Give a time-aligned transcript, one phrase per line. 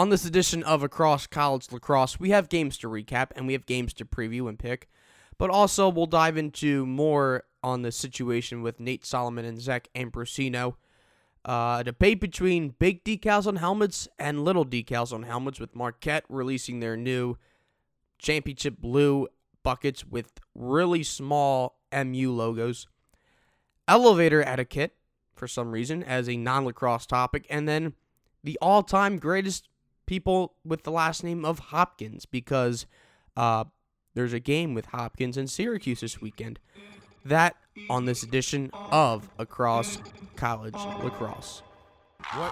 [0.00, 3.66] On this edition of Across College Lacrosse, we have games to recap and we have
[3.66, 4.88] games to preview and pick,
[5.36, 10.76] but also we'll dive into more on the situation with Nate Solomon and Zach Ambrosino.
[11.44, 16.80] Uh, debate between big decals on helmets and little decals on helmets, with Marquette releasing
[16.80, 17.36] their new
[18.18, 19.28] championship blue
[19.62, 22.86] buckets with really small MU logos.
[23.86, 24.96] Elevator etiquette,
[25.34, 27.92] for some reason, as a non lacrosse topic, and then
[28.42, 29.68] the all time greatest
[30.10, 32.84] people with the last name of Hopkins, because
[33.36, 33.62] uh,
[34.14, 36.58] there's a game with Hopkins and Syracuse this weekend.
[37.24, 37.54] That
[37.88, 40.00] on this edition of Across
[40.34, 41.62] College Lacrosse.
[42.34, 42.50] What?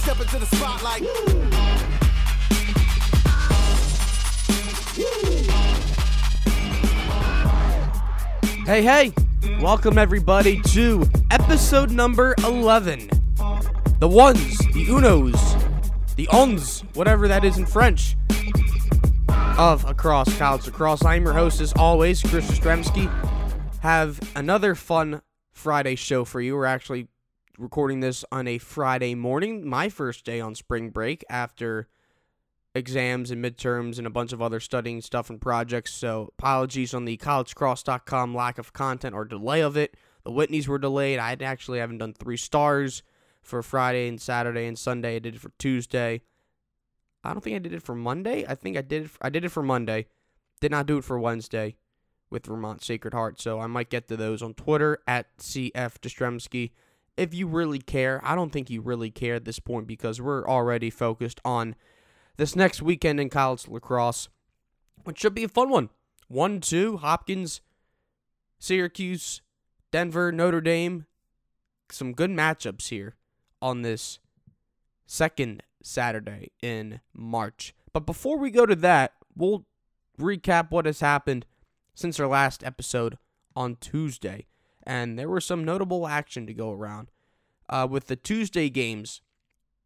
[0.00, 1.02] Step into the spotlight.
[8.66, 9.12] Hey, hey!
[9.60, 13.10] Welcome everybody to episode number 11.
[14.00, 18.16] The ones, the unos, the ons, whatever that is in French,
[19.58, 21.04] of Across College Across.
[21.04, 23.12] I'm your host, as always, Chris Jastrzembski.
[23.80, 25.20] Have another fun
[25.52, 26.56] Friday show for you.
[26.56, 27.08] We're actually
[27.58, 31.86] recording this on a Friday morning, my first day on spring break after
[32.74, 35.94] exams and midterms and a bunch of other studying stuff and projects.
[35.94, 39.96] So apologies on the collegecross.com lack of content or delay of it.
[40.24, 41.18] The Whitneys were delayed.
[41.18, 43.02] I actually haven't done three stars
[43.42, 45.16] for Friday and Saturday and Sunday.
[45.16, 46.22] I did it for Tuesday.
[47.22, 48.44] I don't think I did it for Monday.
[48.46, 49.10] I think I did it.
[49.10, 50.06] For, I did it for Monday.
[50.60, 51.76] Did not do it for Wednesday
[52.30, 53.40] with Vermont Sacred Heart.
[53.40, 56.72] So I might get to those on Twitter at CF Dostremski.
[57.16, 60.46] If you really care, I don't think you really care at this point because we're
[60.48, 61.76] already focused on
[62.36, 64.28] this next weekend in college lacrosse,
[65.04, 65.90] which should be a fun one.
[66.28, 67.60] 1 2, Hopkins,
[68.58, 69.42] Syracuse,
[69.92, 71.06] Denver, Notre Dame.
[71.90, 73.14] Some good matchups here
[73.60, 74.18] on this
[75.06, 77.74] second Saturday in March.
[77.92, 79.66] But before we go to that, we'll
[80.18, 81.46] recap what has happened
[81.94, 83.18] since our last episode
[83.54, 84.46] on Tuesday.
[84.82, 87.10] And there was some notable action to go around.
[87.68, 89.22] Uh, with the Tuesday games,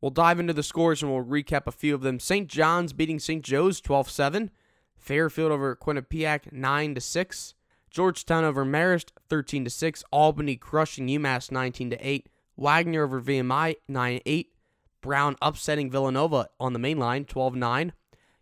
[0.01, 2.21] We'll dive into the scores and we'll recap a few of them.
[2.21, 2.49] St.
[2.49, 3.45] John's beating St.
[3.45, 4.51] Joe's 12 7.
[4.97, 7.55] Fairfield over Quinnipiac 9 6.
[7.91, 10.05] Georgetown over Marist 13 6.
[10.13, 12.29] Albany crushing UMass 19 8.
[12.57, 14.53] Wagner over VMI 9 8.
[15.01, 17.93] Brown upsetting Villanova on the main line 12 9.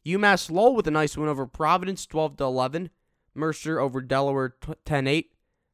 [0.06, 2.90] UMass Lowell with a nice win over Providence 12 11.
[3.34, 5.32] Mercer over Delaware 10 8.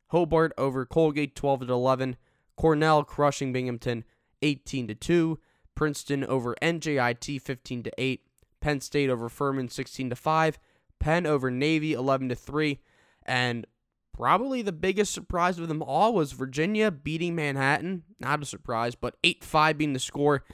[0.09, 2.17] Hobart over Colgate 12 11.
[2.57, 4.05] Cornell crushing Binghamton
[4.43, 5.39] 18 2.
[5.75, 8.21] Princeton over NJIT 15 to 8,
[8.61, 10.59] Penn State over Furman 16 to 5,
[10.99, 12.81] Penn over Navy 11 to 3,
[13.25, 13.67] and
[14.13, 18.05] probably the biggest surprise of them all was Virginia beating Manhattan.
[18.21, 20.45] Not a surprise, but 8-5 being the score.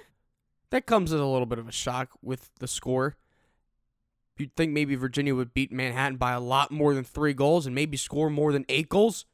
[0.70, 3.16] That comes as a little bit of a shock with the score.
[4.36, 7.74] You'd think maybe Virginia would beat Manhattan by a lot more than 3 goals and
[7.74, 9.26] maybe score more than 8 goals.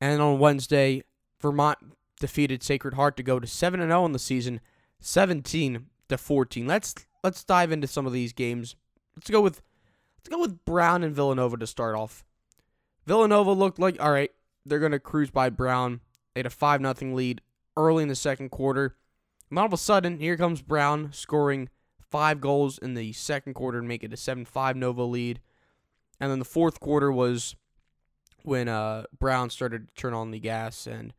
[0.00, 1.02] And on Wednesday,
[1.40, 1.78] Vermont
[2.18, 4.60] defeated Sacred Heart to go to 7 0 in the season
[5.00, 6.66] 17 to 14.
[6.66, 8.76] Let's let's dive into some of these games.
[9.16, 9.62] Let's go with
[10.18, 12.24] let's go with Brown and Villanova to start off.
[13.06, 14.32] Villanova looked like all right,
[14.64, 16.00] they're going to cruise by Brown.
[16.34, 17.40] They had a 5 nothing lead
[17.76, 18.96] early in the second quarter.
[19.48, 21.68] And all of a sudden, here comes Brown scoring
[22.10, 25.40] 5 goals in the second quarter and make it a 7-5 Nova lead.
[26.20, 27.54] And then the fourth quarter was
[28.42, 31.12] when uh, Brown started to turn on the gas and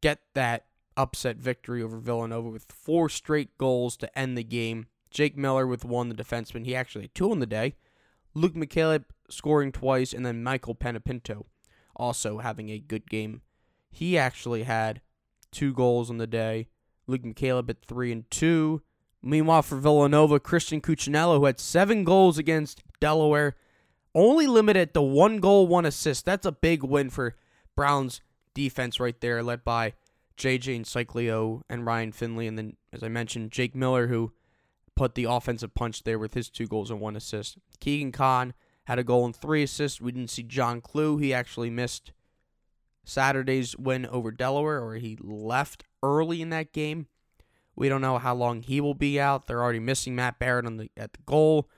[0.00, 4.86] get that upset victory over Villanova with four straight goals to end the game.
[5.10, 6.64] Jake Miller with one, the defenseman.
[6.64, 7.74] He actually had two on the day.
[8.34, 11.44] Luke McCaleb scoring twice, and then Michael Penapinto
[11.94, 13.42] also having a good game.
[13.90, 15.02] He actually had
[15.50, 16.68] two goals on the day.
[17.06, 18.82] Luke McCaleb at three and two.
[19.22, 23.54] Meanwhile, for Villanova, Christian Cuccinello, who had seven goals against Delaware,
[24.14, 26.24] only limited to one goal, one assist.
[26.24, 27.36] That's a big win for
[27.76, 28.20] Brown's
[28.54, 29.94] defense right there, led by
[30.36, 34.32] JJ Encyclio and Ryan Finley, and then as I mentioned, Jake Miller, who
[34.94, 37.56] put the offensive punch there with his two goals and one assist.
[37.80, 40.00] Keegan Kahn had a goal and three assists.
[40.00, 41.18] We didn't see John Clue.
[41.18, 42.12] He actually missed
[43.04, 47.06] Saturday's win over Delaware, or he left early in that game.
[47.74, 49.46] We don't know how long he will be out.
[49.46, 51.68] They're already missing Matt Barrett on the at the goal,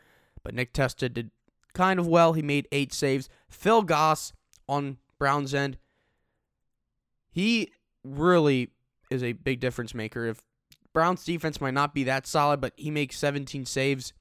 [0.43, 1.31] but Nick Testa did
[1.73, 2.33] kind of well.
[2.33, 3.29] He made eight saves.
[3.49, 4.33] Phil Goss
[4.69, 5.79] on Brown's end.
[7.31, 7.71] He
[8.05, 8.71] really
[9.11, 10.27] is a big difference maker.
[10.27, 10.43] If
[10.93, 14.12] Brown's defense might not be that solid, but he makes 17 saves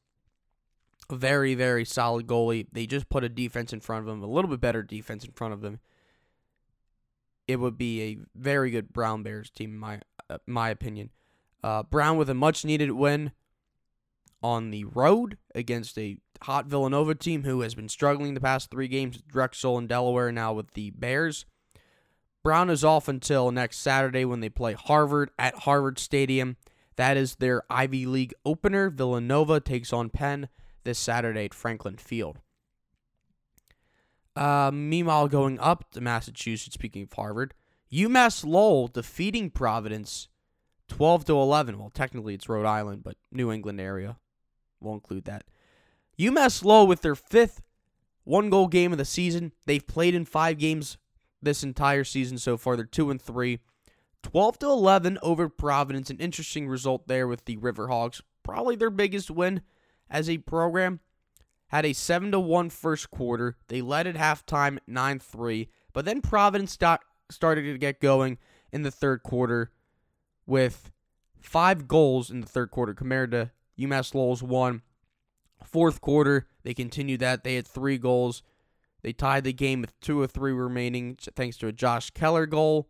[1.11, 2.67] very, very solid goalie.
[2.71, 5.31] They just put a defense in front of him, a little bit better defense in
[5.31, 5.79] front of them.
[7.47, 9.99] It would be a very good Brown Bears team, in my
[10.29, 11.09] uh, my opinion.
[11.61, 13.31] Uh, Brown with a much needed win
[14.41, 18.87] on the road against a hot Villanova team who has been struggling the past three
[18.87, 21.45] games Drexel and Delaware, now with the Bears.
[22.43, 26.57] Brown is off until next Saturday when they play Harvard at Harvard Stadium.
[26.97, 28.89] That is their Ivy League opener.
[28.89, 30.49] Villanova takes on Penn
[30.83, 32.39] this Saturday at Franklin Field.
[34.35, 37.53] Uh, meanwhile, going up to Massachusetts, speaking of Harvard,
[37.91, 40.27] UMass Lowell defeating Providence
[40.89, 41.79] 12 to 11.
[41.79, 44.17] Well, technically it's Rhode Island, but New England area.
[44.81, 45.45] We'll include that.
[46.19, 47.61] UMass Lowell with their fifth
[48.25, 49.53] one goal game of the season.
[49.65, 50.97] They've played in five games
[51.43, 52.75] this entire season so far.
[52.75, 53.59] They're 2 and 3.
[54.23, 56.09] 12 to 11 over Providence.
[56.09, 58.21] An interesting result there with the River Riverhawks.
[58.43, 59.61] Probably their biggest win
[60.09, 60.99] as a program.
[61.67, 63.57] Had a 7 to 1 first quarter.
[63.67, 65.69] They led at halftime 9 3.
[65.91, 68.37] But then Providence got, started to get going
[68.71, 69.71] in the third quarter
[70.45, 70.91] with
[71.39, 74.81] five goals in the third quarter compared to UMass Lowell's one.
[75.63, 77.43] Fourth quarter, they continued that.
[77.43, 78.43] They had three goals.
[79.03, 82.89] They tied the game with two or three remaining thanks to a Josh Keller goal.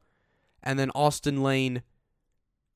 [0.62, 1.82] And then Austin Lane,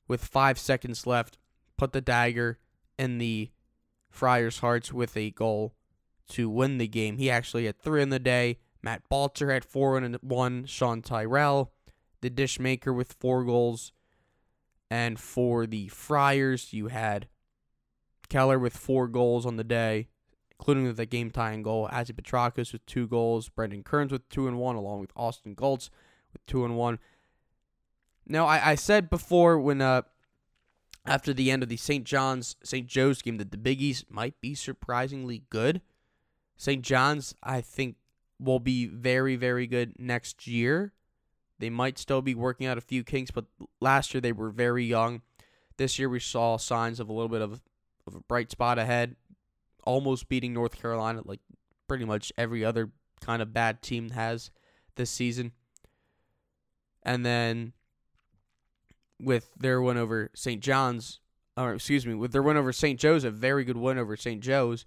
[0.06, 1.38] with five seconds left,
[1.76, 2.58] put the dagger
[2.98, 3.50] in the
[4.10, 5.74] Friars' hearts with a goal
[6.30, 7.16] to win the game.
[7.16, 8.58] He actually had three in the day.
[8.82, 10.66] Matt Balter had four and one.
[10.66, 11.72] Sean Tyrell,
[12.20, 13.92] the dish maker, with four goals.
[14.90, 17.28] And for the Friars, you had
[18.28, 20.08] Keller with four goals on the day,
[20.58, 21.88] including the game tying goal.
[21.92, 23.48] Azzy Petrakis with two goals.
[23.48, 25.90] Brendan Kearns with two and one, along with Austin Goltz
[26.32, 26.98] with two and one.
[28.26, 30.02] Now, I, I said before when uh
[31.06, 32.04] after the end of the St.
[32.04, 32.86] John's St.
[32.86, 35.80] Joe's game that the Biggies might be surprisingly good.
[36.56, 36.82] St.
[36.82, 37.96] John's, I think,
[38.38, 40.92] will be very, very good next year.
[41.58, 43.46] They might still be working out a few kinks, but
[43.80, 45.22] last year they were very young.
[45.76, 47.62] This year we saw signs of a little bit of,
[48.06, 49.16] of a bright spot ahead,
[49.84, 51.40] almost beating North Carolina like
[51.86, 52.90] pretty much every other
[53.20, 54.50] kind of bad team has
[54.96, 55.52] this season.
[57.02, 57.72] And then
[59.20, 60.62] with their win over St.
[60.62, 61.20] John's,
[61.56, 62.98] or excuse me, with their win over St.
[62.98, 64.40] Joe's, a very good win over St.
[64.42, 64.84] Joe's,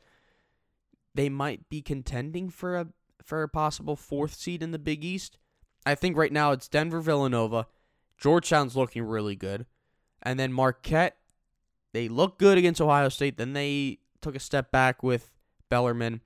[1.13, 2.87] they might be contending for a
[3.23, 5.37] for a possible fourth seed in the Big East.
[5.85, 7.67] I think right now it's Denver Villanova.
[8.17, 9.65] Georgetown's looking really good.
[10.21, 11.17] And then Marquette,
[11.93, 13.37] they look good against Ohio State.
[13.37, 15.31] Then they took a step back with
[15.69, 16.21] Bellarmine.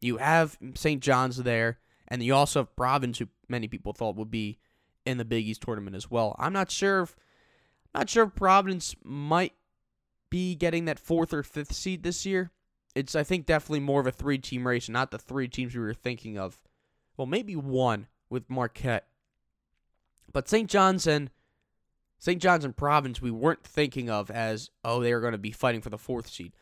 [0.00, 1.02] You have St.
[1.02, 1.78] John's there.
[2.12, 4.58] And you also have Providence, who many people thought would be
[5.06, 6.36] in the Big East tournament as well.
[6.38, 7.16] I'm not sure if
[7.94, 9.54] not sure if Providence might
[10.30, 12.50] be getting that fourth or fifth seed this year.
[12.94, 15.80] It's I think definitely more of a three team race, not the three teams we
[15.80, 16.60] were thinking of.
[17.16, 19.06] Well, maybe one with Marquette.
[20.32, 20.68] But St.
[20.68, 21.30] John's and
[22.18, 22.40] St.
[22.40, 25.80] John's and Providence we weren't thinking of as oh they are going to be fighting
[25.80, 26.52] for the fourth seed.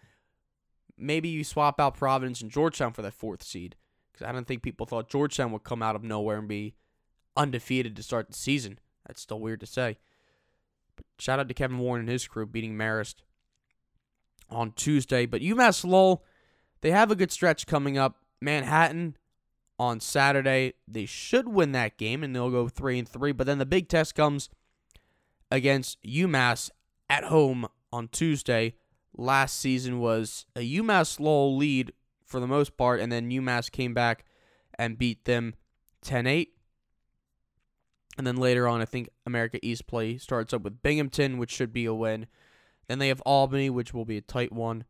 [1.01, 3.77] Maybe you swap out Providence and Georgetown for that fourth seed
[4.13, 6.75] because I don't think people thought Georgetown would come out of nowhere and be
[7.37, 8.79] undefeated to start the season.
[9.07, 9.99] That's still weird to say.
[10.97, 13.17] But shout out to Kevin Warne and his crew beating Marist
[14.51, 15.27] on Tuesday.
[15.27, 16.25] But UMass Lowell,
[16.83, 18.17] they have a good stretch coming up.
[18.41, 19.17] Manhattan
[19.79, 20.75] on Saturday.
[20.87, 23.89] They should win that game and they'll go 3 and 3, but then the big
[23.89, 24.51] test comes
[25.51, 26.71] against UMass
[27.09, 28.75] at home on Tuesday.
[29.17, 31.93] Last season was a UMass Lowell lead
[32.25, 34.25] for the most part and then UMass came back
[34.79, 35.55] and beat them
[36.05, 36.49] 10-8.
[38.19, 41.73] And then later on, I think America East play starts up with Binghamton, which should
[41.73, 42.27] be a win.
[42.89, 44.85] Then they have Albany, which will be a tight one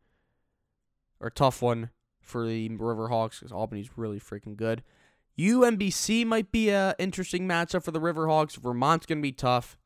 [1.19, 4.83] or tough one for the Riverhawks because Albany's really freaking good.
[5.37, 8.57] UMBC might be a interesting matchup for the Riverhawks.
[8.57, 9.77] Vermont's gonna be tough.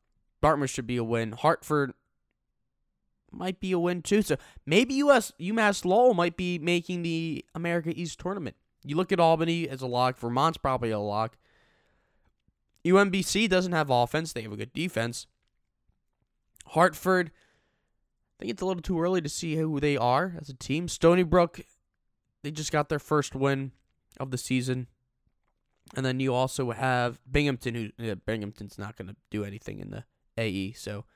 [0.42, 1.32] Dartmouth should be a win.
[1.32, 1.92] Hartford
[3.36, 4.22] might be a win too.
[4.22, 8.56] So maybe US UMass Lowell might be making the America East tournament.
[8.84, 10.18] You look at Albany as a lock.
[10.18, 11.36] Vermont's probably a lock.
[12.84, 14.32] UMBC doesn't have offense.
[14.32, 15.26] They have a good defense.
[16.68, 20.54] Hartford, I think it's a little too early to see who they are as a
[20.54, 20.88] team.
[20.88, 21.60] Stony Brook
[22.46, 23.72] they just got their first win
[24.20, 24.86] of the season.
[25.96, 29.90] And then you also have Binghamton, who yeah, Binghamton's not going to do anything in
[29.90, 30.04] the
[30.38, 30.72] AE.
[30.74, 31.06] So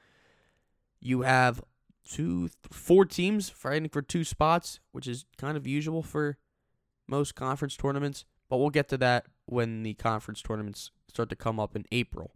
[0.99, 1.63] you have
[2.09, 6.39] two, four teams fighting for two spots, which is kind of usual for
[7.07, 8.25] most conference tournaments.
[8.49, 12.33] But we'll get to that when the conference tournaments start to come up in April.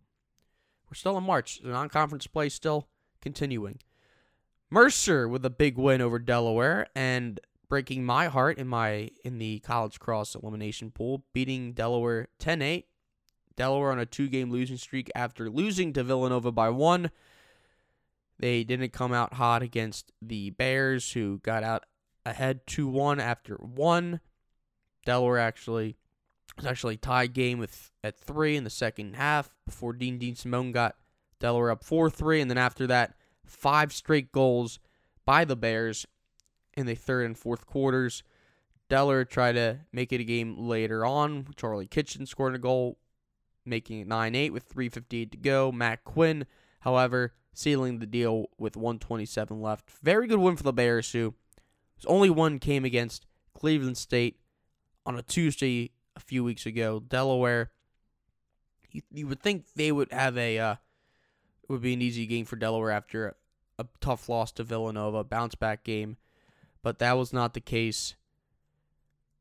[0.89, 1.61] We're still in March.
[1.61, 2.89] The non conference play still
[3.21, 3.81] continuing.
[4.71, 9.59] Mercer with a big win over Delaware, and breaking my heart in my in the
[9.61, 12.85] college cross elimination pool, beating Delaware 10-8.
[13.57, 17.11] Delaware on a two-game losing streak after losing to Villanova by one.
[18.39, 21.85] They didn't come out hot against the Bears, who got out
[22.27, 24.21] ahead 2-1 after one.
[25.05, 25.97] Delaware actually
[26.57, 30.73] was actually tied game with at three in the second half before Dean Dean Simone
[30.73, 30.97] got
[31.41, 33.15] Delaware up 4-3, and then after that,
[33.45, 34.79] five straight goals
[35.25, 36.07] by the Bears
[36.77, 38.23] in the third and fourth quarters.
[38.89, 41.47] Delaware tried to make it a game later on.
[41.57, 42.99] Charlie Kitchen scored a goal,
[43.65, 45.73] making it 9 8 with 3.58 to go.
[45.73, 46.47] Matt Quinn,
[46.81, 49.91] however, sealing the deal with 127 left.
[50.03, 51.35] Very good win for the Bears, who
[52.07, 54.39] only one came against Cleveland State
[55.07, 57.01] on a Tuesday a few weeks ago.
[57.01, 57.71] Delaware,
[58.91, 60.73] you, you would think they would have a, uh,
[61.63, 65.25] it would be an easy game for Delaware after a, a tough loss to Villanova,
[65.25, 66.17] bounce back game
[66.85, 68.15] but that was not the case.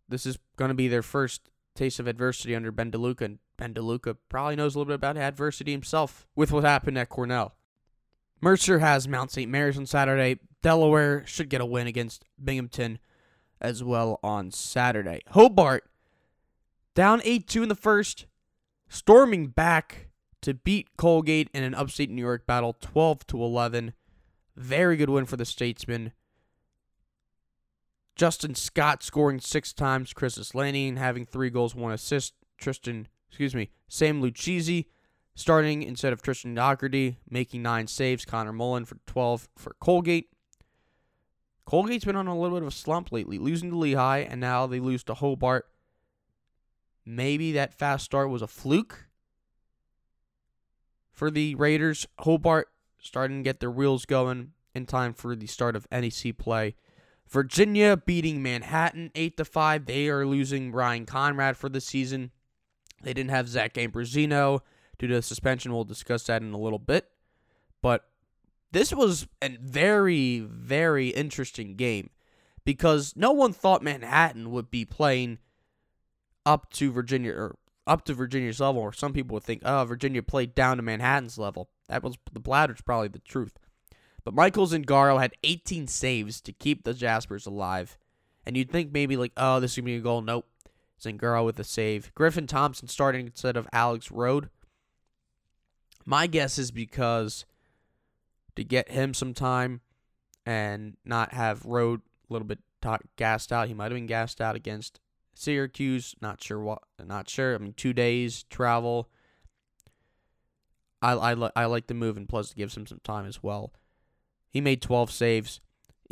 [0.10, 3.74] This is going to be their first taste of adversity under Ben DeLuca, and Ben
[3.74, 7.54] DeLuca probably knows a little bit about adversity himself with what happened at Cornell.
[8.44, 9.50] Mercer has Mount St.
[9.50, 10.38] Mary's on Saturday.
[10.62, 13.00] Delaware should get a win against Binghamton
[13.62, 15.22] as well on Saturday.
[15.30, 15.86] Hobart
[16.94, 18.26] down 8 2 in the first,
[18.90, 20.10] storming back
[20.42, 23.94] to beat Colgate in an upstate New York battle 12 to 11.
[24.58, 26.12] Very good win for the Statesmen.
[28.18, 30.12] Justin Scott scoring six times.
[30.12, 32.34] Chris Lanning having three goals, one assist.
[32.58, 34.88] Tristan, excuse me, Sam Lucchese
[35.36, 38.26] starting instead of Tristan Doherty, making nine saves.
[38.26, 40.30] Connor Mullen for 12 for Colgate.
[41.66, 44.68] Colgate's been on a little bit of a slump lately, losing to Lehigh, and now
[44.68, 45.68] they lose to Hobart.
[47.06, 49.08] Maybe that fast start was a fluke
[51.12, 52.08] for the Raiders.
[52.20, 56.76] Hobart starting to get their wheels going in time for the start of NEC play
[57.34, 59.86] Virginia beating Manhattan 8 to 5.
[59.86, 62.32] They are losing Ryan Conrad for the season.
[63.02, 64.60] They didn't have Zach Ambrosino
[64.98, 65.74] due to suspension.
[65.74, 67.10] We'll discuss that in a little bit.
[67.82, 68.06] But
[68.72, 72.10] this was a very, very interesting game
[72.66, 75.40] because no one thought Manhattan would be playing
[76.46, 80.24] up to Virginia or up to Virginia's level, or some people would think, oh, Virginia
[80.24, 81.70] played down to Manhattan's level.
[81.90, 83.60] That was the bladder's probably the truth.
[84.24, 87.98] But Michael Zingaro had 18 saves to keep the Jaspers alive.
[88.46, 90.22] And you'd think maybe like, oh, this is to be a goal.
[90.22, 90.48] Nope.
[91.02, 92.14] Zingaro with a save.
[92.16, 94.50] Griffin Thompson starting instead of Alex Rode.
[96.06, 97.46] My guess is because
[98.56, 99.82] to get him some time
[100.46, 102.60] and not have Rode a little bit
[103.16, 103.68] gassed out.
[103.68, 105.00] He might have been gassed out against
[105.34, 106.16] Syracuse.
[106.22, 106.84] Not sure what.
[107.04, 107.56] Not sure.
[107.56, 109.10] I mean, two days travel.
[111.02, 113.74] I I, I like the move and plus it gives him some time as well.
[114.50, 115.62] He made 12 saves.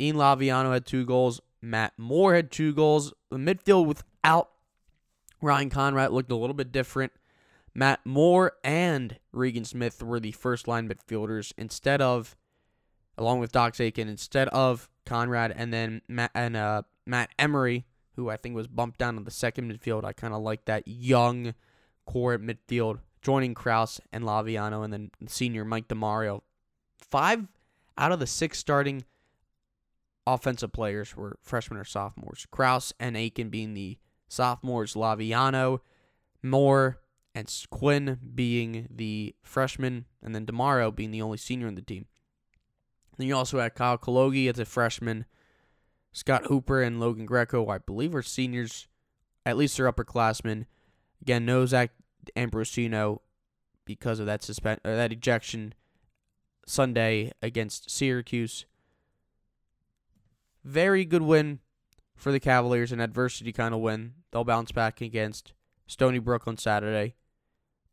[0.00, 1.40] Ian Laviano had two goals.
[1.60, 3.12] Matt Moore had two goals.
[3.30, 4.50] The midfield without
[5.40, 7.12] Ryan Conrad looked a little bit different.
[7.74, 12.36] Matt Moore and Regan Smith were the first line midfielders instead of,
[13.16, 17.86] along with Dox Aitken, instead of Conrad and then Matt and uh, Matt Emery,
[18.16, 20.04] who I think was bumped down to the second midfield.
[20.04, 21.54] I kind of like that young
[22.04, 26.42] core at midfield, joining Kraus and Laviano, and then senior Mike DeMario.
[26.98, 27.46] Five
[27.96, 29.04] out of the six starting
[30.26, 32.46] offensive players were freshmen or sophomores.
[32.50, 33.98] Kraus and Aitken being the
[34.28, 35.80] sophomores, Laviano,
[36.42, 36.98] Moore,
[37.34, 42.06] and Quinn being the freshman, and then DeMario being the only senior in the team.
[43.16, 45.24] Then you also had Kyle Kalogi as a freshman.
[46.12, 48.88] Scott Hooper and Logan Greco, I believe, are seniors.
[49.46, 50.66] At least they're upperclassmen.
[51.22, 51.90] Again, no Zach
[52.36, 53.20] Ambrosino
[53.84, 55.74] because of that suspend or that ejection
[56.66, 58.66] Sunday against Syracuse.
[60.64, 61.60] Very good win
[62.14, 64.14] for the Cavaliers, an adversity kind of win.
[64.30, 65.54] They'll bounce back against
[65.86, 67.14] Stony Brook on Saturday.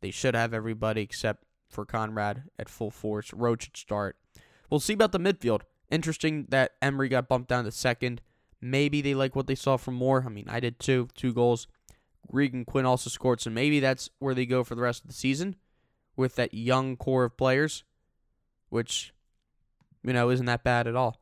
[0.00, 3.32] They should have everybody except for Conrad at full force.
[3.32, 4.16] Roach should start.
[4.68, 5.62] We'll see about the midfield.
[5.90, 8.20] Interesting that Emery got bumped down to second.
[8.60, 10.24] Maybe they like what they saw from Moore.
[10.26, 11.08] I mean, I did too.
[11.14, 11.66] Two goals.
[12.28, 15.14] Regan Quinn also scored, so maybe that's where they go for the rest of the
[15.14, 15.56] season
[16.16, 17.82] with that young core of players
[18.70, 19.12] which,
[20.02, 21.20] you know, isn't that bad at all.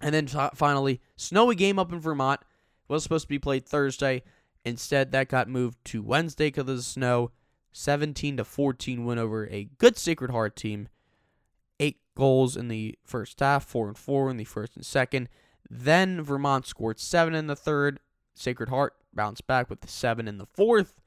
[0.00, 2.40] And then t- finally, snowy game up in Vermont
[2.86, 4.22] was supposed to be played Thursday.
[4.64, 7.32] Instead, that got moved to Wednesday because of the snow.
[7.76, 10.88] 17 to 14 win over a good Sacred Heart team.
[11.78, 15.28] Eight goals in the first half, four and four in the first and second.
[15.68, 18.00] Then Vermont scored seven in the third.
[18.34, 21.00] Sacred Heart bounced back with seven in the fourth.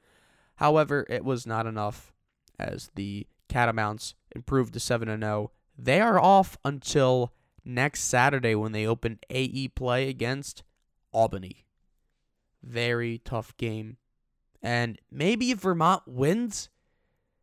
[0.56, 2.12] However, it was not enough
[2.58, 5.50] as the Catamounts improved to 7 0
[5.82, 7.32] they are off until
[7.64, 10.62] next Saturday when they open AE play against
[11.10, 11.64] Albany.
[12.62, 13.96] Very tough game.
[14.62, 16.68] And maybe if Vermont wins,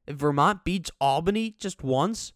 [0.06, 2.34] if Vermont beats Albany just once,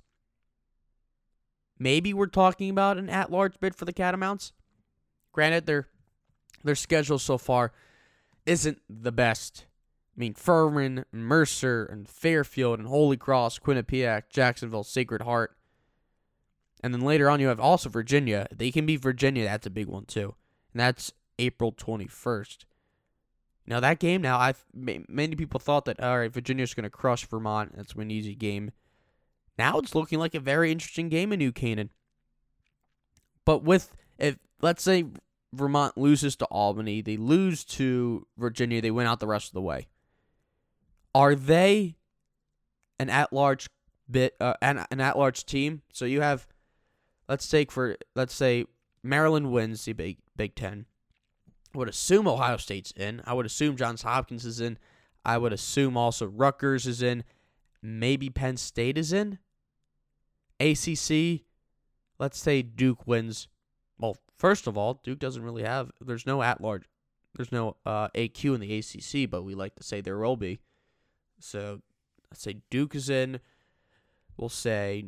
[1.77, 4.53] maybe we're talking about an at-large bid for the Catamounts.
[5.31, 5.87] Granted, their
[6.63, 7.71] their schedule so far
[8.45, 9.65] isn't the best.
[10.15, 15.55] I mean, Furman, Mercer, and Fairfield, and Holy Cross, Quinnipiac, Jacksonville, Sacred Heart.
[16.83, 18.47] And then later on, you have also Virginia.
[18.53, 19.45] They can beat Virginia.
[19.45, 20.35] That's a big one, too.
[20.73, 22.65] And that's April 21st.
[23.71, 27.25] Now, that game, now, i many people thought that, all right, Virginia's going to crush
[27.25, 27.71] Vermont.
[27.73, 28.71] That's an easy game.
[29.57, 31.89] Now it's looking like a very interesting game in New Canaan.
[33.45, 35.05] But with, if let's say
[35.53, 39.61] Vermont loses to Albany, they lose to Virginia, they win out the rest of the
[39.61, 39.87] way.
[41.15, 41.95] Are they
[42.99, 43.69] an at-large
[44.09, 45.81] bit, uh, an, an at-large team?
[45.93, 46.45] So you have,
[47.29, 48.65] let's take for, let's say
[49.01, 50.87] Maryland wins the Big Big Ten.
[51.73, 53.21] Would assume Ohio State's in.
[53.25, 54.77] I would assume Johns Hopkins is in.
[55.23, 57.23] I would assume also Rutgers is in.
[57.81, 59.39] Maybe Penn State is in.
[60.59, 61.41] ACC,
[62.19, 63.47] let's say Duke wins.
[63.97, 65.91] Well, first of all, Duke doesn't really have.
[65.99, 66.83] There's no at large.
[67.35, 70.59] There's no uh, AQ in the ACC, but we like to say there will be.
[71.39, 71.81] So
[72.29, 73.39] let's say Duke is in.
[74.37, 75.05] We'll say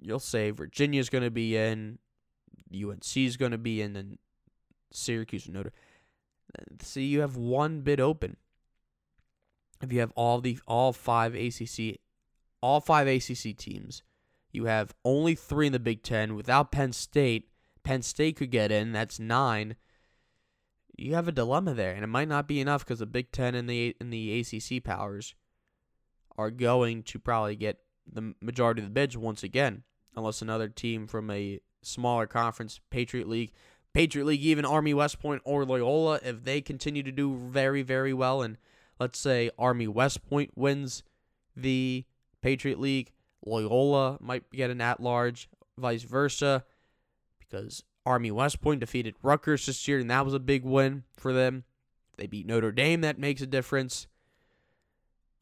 [0.00, 1.98] you'll say Virginia's going to be in.
[2.74, 4.18] UNC is going to be in, and
[4.92, 5.72] Syracuse and Notre.
[6.80, 8.36] See, you have one bid open.
[9.82, 11.98] If you have all the all five ACC,
[12.60, 14.02] all five ACC teams,
[14.52, 16.36] you have only three in the Big Ten.
[16.36, 17.48] Without Penn State,
[17.82, 18.92] Penn State could get in.
[18.92, 19.76] That's nine.
[20.96, 23.54] You have a dilemma there, and it might not be enough because the Big Ten
[23.54, 25.34] and the and the ACC powers
[26.38, 27.78] are going to probably get
[28.10, 29.82] the majority of the bids once again,
[30.14, 33.52] unless another team from a smaller conference, Patriot League,
[33.94, 38.12] Patriot League, even Army West Point or Loyola, if they continue to do very, very
[38.12, 38.56] well, and
[38.98, 41.02] let's say Army West Point wins
[41.54, 42.04] the
[42.40, 43.12] Patriot League,
[43.44, 46.64] Loyola might get an at large, vice versa,
[47.38, 51.32] because Army West Point defeated Rutgers this year, and that was a big win for
[51.32, 51.64] them.
[52.12, 54.06] If they beat Notre Dame, that makes a difference.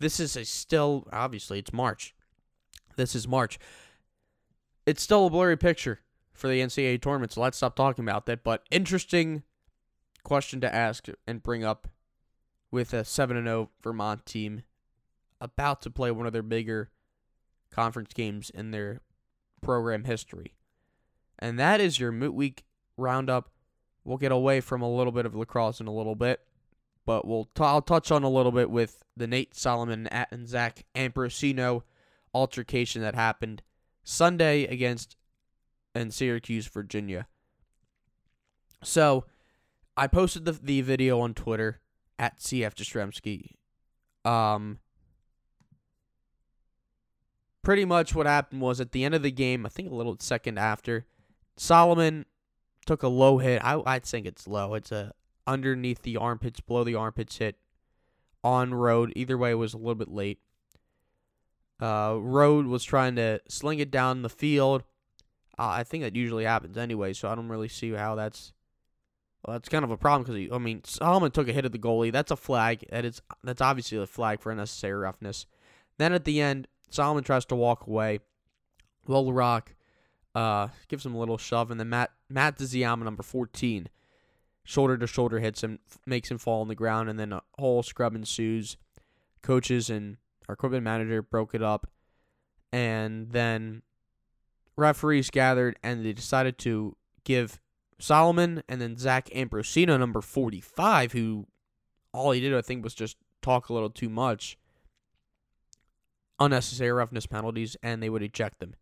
[0.01, 2.15] This is a still, obviously, it's March.
[2.97, 3.59] This is March.
[4.87, 6.01] It's still a blurry picture
[6.41, 8.43] for the NCAA tournament, so let's stop talking about that.
[8.43, 9.43] But interesting
[10.25, 11.89] question to ask and bring up
[12.71, 14.63] with a 7 0 Vermont team
[15.41, 16.91] about to play one of their bigger
[17.71, 19.01] conference games in their
[19.61, 20.55] program history.
[21.39, 22.65] And that is your Moot Week
[22.97, 23.51] roundup.
[24.05, 26.41] We'll get away from a little bit of lacrosse in a little bit,
[27.05, 30.85] but we'll t- I'll touch on a little bit with the Nate Solomon and Zach
[30.95, 31.83] Ambrosino
[32.35, 33.63] altercation that happened
[34.03, 35.17] Sunday against
[35.95, 37.27] and Syracuse, Virginia.
[38.83, 39.25] So,
[39.97, 41.81] I posted the the video on Twitter
[42.19, 44.31] at CF Jastrzemski.
[44.31, 44.79] Um,
[47.63, 50.17] pretty much what happened was at the end of the game, I think a little
[50.21, 51.07] second after,
[51.57, 52.27] Solomon
[52.87, 53.63] took a low hit.
[53.65, 54.75] I I think it's low.
[54.75, 55.13] It's a
[55.47, 57.57] underneath the armpits, below the armpits hit
[58.43, 59.13] on Rode.
[59.17, 60.41] Either way, it was a little bit late.
[61.81, 64.85] Uh, Rode was trying to sling it down the field.
[65.69, 68.53] I think that usually happens anyway, so I don't really see how that's.
[69.45, 71.79] Well, that's kind of a problem because I mean Solomon took a hit at the
[71.79, 72.13] goalie.
[72.13, 72.85] That's a flag.
[72.91, 75.47] That is that's obviously a flag for unnecessary roughness.
[75.97, 78.21] Then at the end, Solomon tries to walk away.
[79.07, 79.75] Will Rock
[80.35, 83.89] uh, gives him a little shove, and then Matt Matt Diziyama, number fourteen,
[84.63, 87.83] shoulder to shoulder hits him, makes him fall on the ground, and then a whole
[87.83, 88.77] scrub ensues.
[89.43, 90.19] Coaches and
[90.49, 91.87] our equipment manager broke it up,
[92.73, 93.83] and then
[94.81, 97.61] referees gathered and they decided to give
[97.99, 101.47] Solomon and then Zach Ambrosino, number 45, who
[102.13, 104.59] all he did, I think, was just talk a little too much,
[106.39, 108.75] unnecessary roughness penalties, and they would eject them,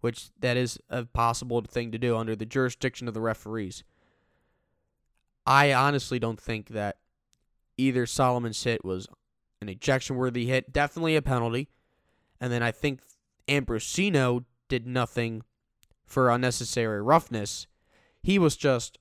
[0.00, 3.84] which that is a possible thing to do under the jurisdiction of the referees.
[5.46, 6.98] I honestly don't think that
[7.76, 9.06] either Solomon's hit was
[9.60, 11.68] an ejection worthy hit, definitely a penalty.
[12.40, 13.00] And then I think
[13.48, 15.42] Ambrosino did nothing
[16.06, 17.66] for unnecessary roughness.
[18.22, 18.98] He was just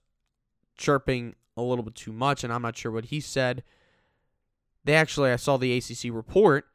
[0.78, 3.64] chirping a little bit too much, and I'm not sure what he said.
[4.84, 6.66] They actually, I saw the ACC report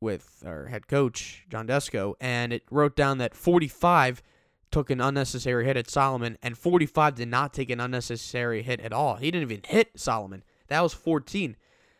[0.00, 4.22] with our head coach, John Desko, and it wrote down that 45
[4.70, 8.94] took an unnecessary hit at Solomon, and 45 did not take an unnecessary hit at
[8.94, 9.16] all.
[9.16, 10.44] He didn't even hit Solomon.
[10.68, 11.56] That was 14.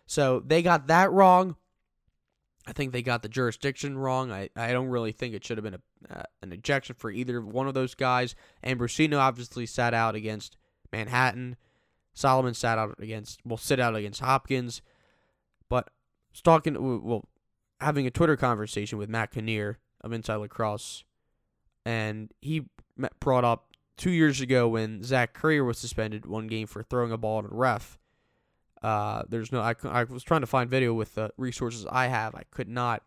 [0.07, 1.57] So they got that wrong.
[2.71, 4.31] I think they got the jurisdiction wrong.
[4.31, 7.41] I, I don't really think it should have been a, uh, an ejection for either
[7.41, 8.37] one of those guys.
[8.65, 10.57] Ambrosino obviously sat out against
[10.93, 11.57] Manhattan.
[12.15, 14.83] Solomon sat out against, will sit out against Hopkins.
[15.69, 15.91] But
[16.45, 17.25] talking, well,
[17.81, 21.03] having a Twitter conversation with Matt Kinnear of Inside Lacrosse,
[21.85, 22.67] and he
[23.19, 27.19] brought up two years ago when Zach Currier was suspended one game for throwing a
[27.19, 27.99] ball at a ref.
[28.83, 32.35] Uh, there's no, I, I was trying to find video with the resources I have.
[32.35, 33.03] I could not,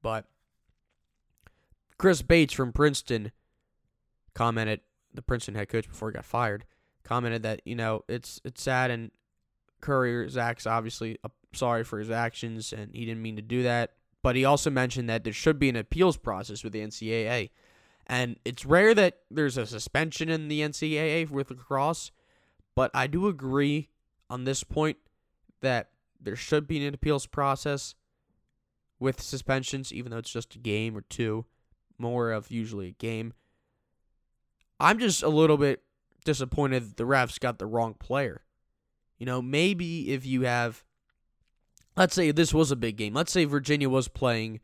[0.00, 0.26] but
[1.98, 3.32] Chris Bates from Princeton
[4.34, 4.80] commented,
[5.12, 6.64] the Princeton head coach before he got fired,
[7.02, 9.10] commented that you know it's it's sad and
[9.80, 11.18] Currier Zach's obviously
[11.52, 15.08] sorry for his actions and he didn't mean to do that, but he also mentioned
[15.08, 17.50] that there should be an appeals process with the NCAA,
[18.06, 22.12] and it's rare that there's a suspension in the NCAA with lacrosse,
[22.76, 23.88] but I do agree
[24.30, 24.98] on this point
[25.60, 25.90] that
[26.20, 27.94] there should be an appeals process
[28.98, 31.46] with suspensions, even though it's just a game or two,
[31.98, 33.32] more of usually a game.
[34.80, 35.82] I'm just a little bit
[36.24, 38.42] disappointed that the refs got the wrong player.
[39.18, 40.84] You know, maybe if you have,
[41.96, 43.14] let's say this was a big game.
[43.14, 44.60] Let's say Virginia was playing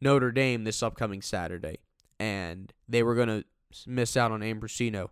[0.00, 1.78] Notre Dame this upcoming Saturday,
[2.18, 3.44] and they were going to
[3.86, 5.08] miss out on Ambrosino.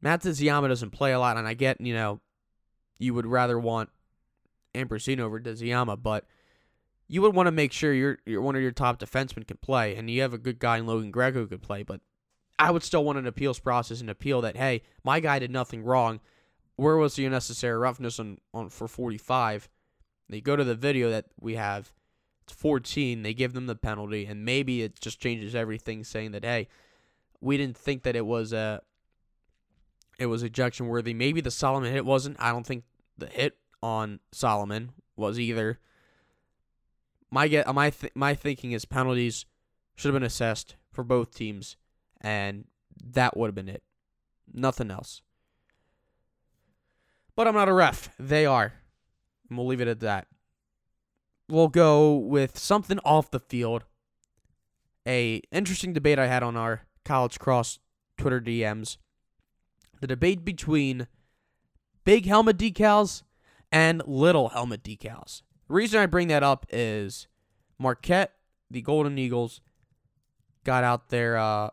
[0.00, 2.20] Matt Deziyama doesn't play a lot, and I get, you know,
[3.02, 3.90] you would rather want
[4.74, 6.24] Ambrosino over Deziyama, but
[7.08, 9.96] you would want to make sure your, your one of your top defensemen can play,
[9.96, 11.82] and you have a good guy in Logan Gregg who could play.
[11.82, 12.00] But
[12.58, 15.82] I would still want an appeals process and appeal that hey, my guy did nothing
[15.82, 16.20] wrong.
[16.76, 19.68] Where was the unnecessary roughness on, on for 45?
[20.28, 21.92] They go to the video that we have.
[22.44, 23.22] It's 14.
[23.22, 26.68] They give them the penalty, and maybe it just changes everything, saying that hey,
[27.40, 28.80] we didn't think that it was a
[30.18, 31.12] it was ejection worthy.
[31.12, 32.36] Maybe the Solomon hit wasn't.
[32.40, 32.84] I don't think
[33.22, 35.78] the hit on Solomon was either.
[37.30, 39.46] My get my th- my thinking is penalties
[39.94, 41.76] should have been assessed for both teams,
[42.20, 42.66] and
[43.02, 43.82] that would have been it.
[44.52, 45.22] Nothing else.
[47.34, 48.10] But I'm not a ref.
[48.18, 48.74] They are.
[49.48, 50.26] And we'll leave it at that.
[51.48, 53.84] We'll go with something off the field.
[55.06, 57.78] A interesting debate I had on our College Cross
[58.18, 58.98] Twitter DMs.
[60.00, 61.06] The debate between
[62.04, 63.22] big helmet decals
[63.70, 65.42] and little helmet decals.
[65.68, 67.26] The reason I bring that up is
[67.78, 68.34] Marquette,
[68.70, 69.60] the Golden Eagles,
[70.64, 71.70] got out their uh,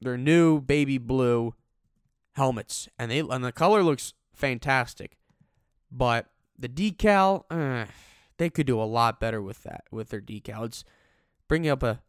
[0.00, 1.54] their new baby blue
[2.32, 5.16] helmets, and they and the color looks fantastic,
[5.90, 6.26] but
[6.58, 7.86] the decal, uh,
[8.36, 10.64] they could do a lot better with that with their decal.
[10.64, 10.84] It's
[11.48, 12.00] bringing up a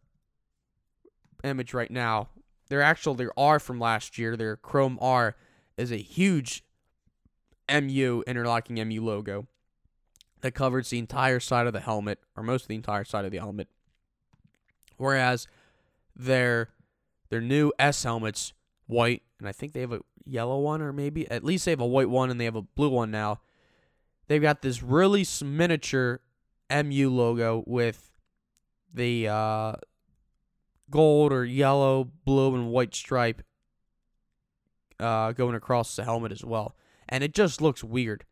[1.44, 2.30] image right now.
[2.70, 5.36] Their actual their R from last year, their Chrome R,
[5.78, 6.64] is a huge
[7.70, 9.48] MU interlocking MU logo
[10.42, 13.32] that covers the entire side of the helmet, or most of the entire side of
[13.32, 13.68] the helmet.
[14.98, 15.48] Whereas
[16.16, 16.70] their
[17.30, 18.54] their new S helmets,
[18.86, 21.80] white, and I think they have a yellow one, or maybe at least they have
[21.80, 23.42] a white one and they have a blue one now.
[24.28, 26.22] They've got this really miniature
[26.70, 28.12] MU logo with
[28.94, 29.74] the uh,
[30.90, 33.42] gold or yellow, blue, and white stripe
[35.00, 36.76] uh, going across the helmet as well
[37.08, 38.26] and it just looks weird.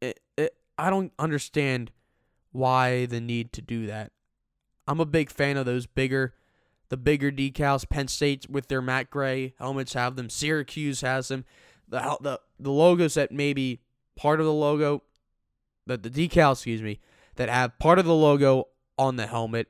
[0.00, 1.90] It, it, I don't understand
[2.52, 4.12] why the need to do that.
[4.88, 6.34] I'm a big fan of those bigger,
[6.88, 7.88] the bigger decals.
[7.88, 10.30] Penn State with their matte gray helmets have them.
[10.30, 11.44] Syracuse has them.
[11.88, 13.80] The the the logos that maybe
[14.16, 15.02] part of the logo,
[15.86, 17.00] that the decal, excuse me,
[17.36, 19.68] that have part of the logo on the helmet,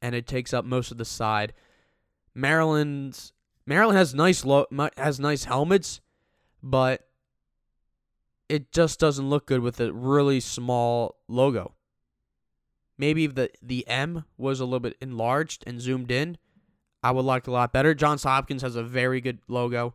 [0.00, 1.52] and it takes up most of the side.
[2.34, 3.32] Maryland's
[3.66, 6.00] Maryland has nice lo- has nice helmets,
[6.62, 7.08] but
[8.48, 11.72] it just doesn't look good with a really small logo.
[12.98, 16.38] Maybe the the M was a little bit enlarged and zoomed in,
[17.02, 17.94] I would like a lot better.
[17.94, 19.94] Johns Hopkins has a very good logo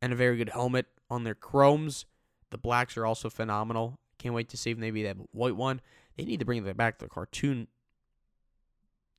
[0.00, 2.06] and a very good helmet on their chromes.
[2.50, 3.98] The blacks are also phenomenal.
[4.18, 5.80] Can't wait to see if maybe a white one.
[6.16, 7.66] They need to bring that back the cartoon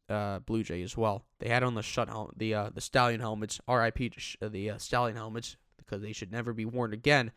[0.08, 1.26] uh, Blue Jay as well.
[1.40, 3.60] They had on the shut the uh, the stallion helmets.
[3.68, 4.12] R.I.P.
[4.18, 7.32] sh- uh, the uh, stallion helmets because they should never be worn again.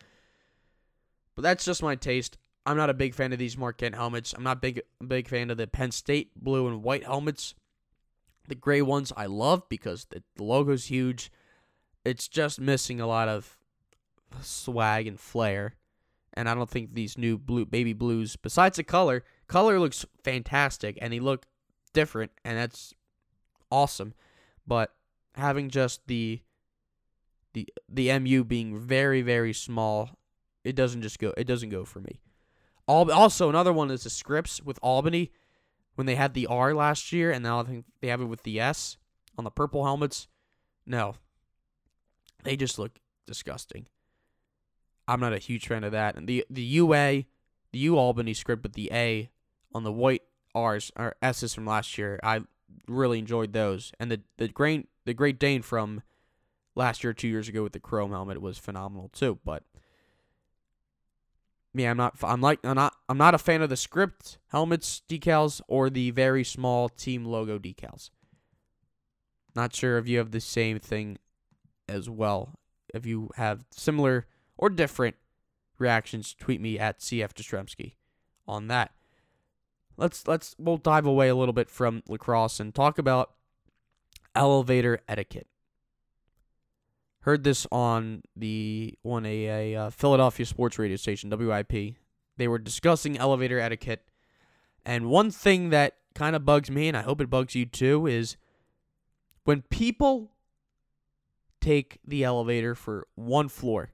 [1.34, 2.38] But that's just my taste.
[2.64, 4.32] I'm not a big fan of these Mark Marquette helmets.
[4.32, 7.54] I'm not big big fan of the Penn State blue and white helmets.
[8.48, 11.30] The gray ones I love because the, the logo's huge.
[12.04, 13.56] It's just missing a lot of
[14.40, 15.74] swag and flair.
[16.34, 20.98] And I don't think these new blue baby blues, besides the color, color looks fantastic
[21.00, 21.46] and they look
[21.92, 22.94] different and that's
[23.70, 24.14] awesome.
[24.66, 24.92] But
[25.34, 26.40] having just the
[27.56, 30.10] the the MU being very very small,
[30.62, 31.32] it doesn't just go.
[31.38, 32.20] It doesn't go for me.
[32.86, 35.32] Also, another one is the scripts with Albany
[35.94, 38.42] when they had the R last year, and now I think they have it with
[38.42, 38.98] the S
[39.38, 40.28] on the purple helmets.
[40.84, 41.14] No,
[42.44, 43.86] they just look disgusting.
[45.08, 46.14] I'm not a huge fan of that.
[46.14, 47.24] And the the UA,
[47.72, 49.30] the U Albany script, with the A
[49.74, 50.22] on the white
[50.54, 52.42] R's or S's from last year, I
[52.86, 53.92] really enjoyed those.
[53.98, 56.02] And the the Great the Great Dane from
[56.76, 59.38] last year, two years ago with the chrome helmet was phenomenal too.
[59.44, 59.64] But
[61.74, 62.16] yeah, I'm not.
[62.22, 62.60] I'm like.
[62.64, 62.94] I'm not.
[63.08, 67.58] I'm not a fan of the script helmets decals or the very small team logo
[67.58, 68.10] decals.
[69.54, 71.18] Not sure if you have the same thing
[71.88, 72.58] as well.
[72.94, 75.16] If you have similar or different
[75.78, 77.94] reactions, tweet me at CF Jastrzemski
[78.46, 78.92] on that.
[79.96, 83.32] Let's let's we'll dive away a little bit from lacrosse and talk about
[84.34, 85.48] elevator etiquette.
[87.26, 91.96] Heard this on the on a, a uh, Philadelphia sports radio station, WIP.
[92.36, 94.06] They were discussing elevator etiquette,
[94.84, 98.06] and one thing that kind of bugs me, and I hope it bugs you too,
[98.06, 98.36] is
[99.42, 100.30] when people
[101.60, 103.90] take the elevator for one floor.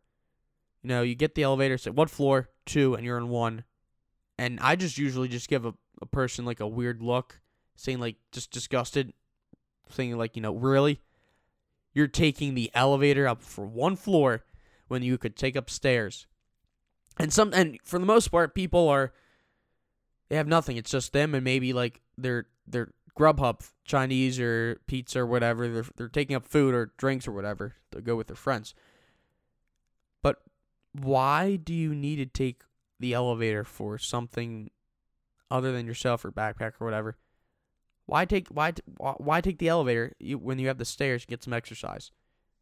[0.82, 3.64] You know, you get the elevator, say one floor, two, and you're in one.
[4.36, 7.40] And I just usually just give a, a person like a weird look,
[7.76, 9.14] saying like just disgusted,
[9.88, 11.00] saying like, you know, really?
[11.94, 14.44] You're taking the elevator up for one floor
[14.88, 16.26] when you could take up stairs.
[17.18, 19.12] And some and for the most part people are
[20.28, 20.76] they have nothing.
[20.76, 25.68] It's just them and maybe like their their Grubhub Chinese or pizza or whatever.
[25.68, 28.74] They're they're taking up food or drinks or whatever to go with their friends.
[30.22, 30.42] But
[30.92, 32.62] why do you need to take
[32.98, 34.70] the elevator for something
[35.50, 37.16] other than yourself or backpack or whatever?
[38.06, 41.24] Why take why why take the elevator when you have the stairs?
[41.24, 42.10] Get some exercise.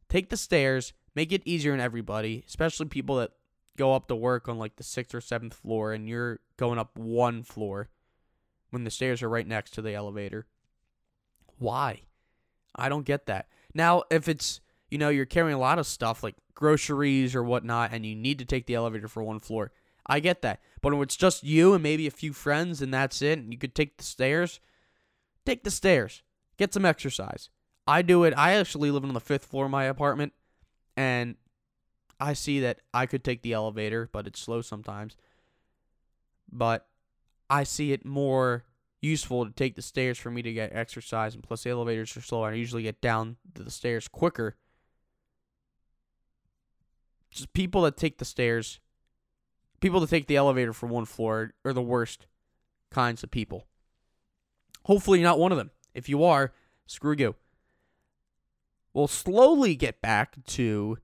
[0.08, 0.92] Take the stairs.
[1.14, 3.32] Make it easier on everybody, especially people that
[3.76, 6.96] go up to work on like the sixth or seventh floor, and you're going up
[6.98, 7.88] one floor
[8.70, 10.46] when the stairs are right next to the elevator.
[11.58, 12.02] Why?
[12.76, 13.48] I don't get that.
[13.74, 17.92] Now, if it's you know you're carrying a lot of stuff like groceries or whatnot,
[17.92, 19.72] and you need to take the elevator for one floor,
[20.06, 20.60] I get that.
[20.82, 23.58] But when it's just you and maybe a few friends and that's it, and you
[23.58, 24.60] could take the stairs
[25.46, 26.22] Take the stairs.
[26.58, 27.48] Get some exercise.
[27.86, 28.34] I do it.
[28.36, 30.32] I actually live on the fifth floor of my apartment,
[30.96, 31.36] and
[32.20, 35.16] I see that I could take the elevator, but it's slow sometimes.
[36.52, 36.86] But
[37.48, 38.64] I see it more
[39.00, 42.20] useful to take the stairs for me to get exercise, and plus the elevators are
[42.20, 42.42] slow.
[42.42, 44.56] I usually get down to the stairs quicker.
[47.30, 48.80] Just people that take the stairs,
[49.80, 52.26] people that take the elevator for one floor are the worst
[52.90, 53.66] kinds of people.
[54.84, 55.70] Hopefully, you're not one of them.
[55.94, 56.52] If you are,
[56.86, 57.34] screw you.
[58.92, 60.98] We'll slowly get back to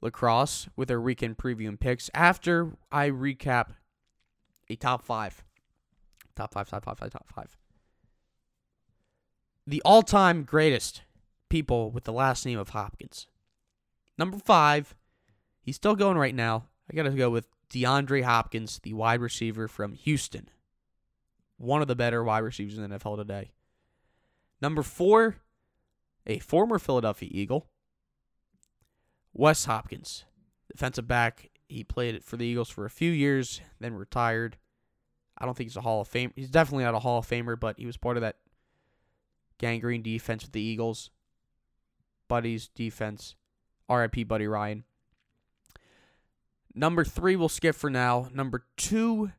[0.00, 3.70] lacrosse with our weekend preview and picks after I recap
[4.68, 5.44] a top five.
[6.36, 7.56] Top five, top five, top five.
[9.66, 11.02] The all time greatest
[11.48, 13.26] people with the last name of Hopkins.
[14.18, 14.94] Number five,
[15.60, 16.66] he's still going right now.
[16.90, 20.50] I got to go with DeAndre Hopkins, the wide receiver from Houston
[21.56, 23.50] one of the better wide receivers in the NFL today.
[24.60, 25.36] Number four,
[26.26, 27.66] a former Philadelphia Eagle,
[29.32, 30.24] Wes Hopkins,
[30.70, 31.50] defensive back.
[31.68, 34.56] He played for the Eagles for a few years, then retired.
[35.38, 36.32] I don't think he's a Hall of Fame.
[36.36, 38.36] He's definitely not a Hall of Famer, but he was part of that
[39.58, 41.10] Gang Green defense with the Eagles.
[42.28, 43.34] Buddy's defense.
[43.88, 44.84] RIP Buddy Ryan.
[46.74, 48.28] Number three, we'll skip for now.
[48.34, 49.32] Number two,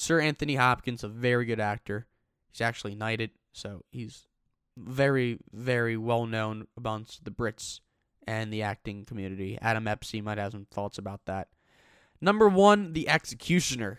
[0.00, 2.06] Sir Anthony Hopkins, a very good actor.
[2.50, 4.28] He's actually knighted, so he's
[4.74, 7.80] very, very well known amongst the Brits
[8.26, 9.58] and the acting community.
[9.60, 11.48] Adam Epstein might have some thoughts about that.
[12.18, 13.98] Number one, the executioner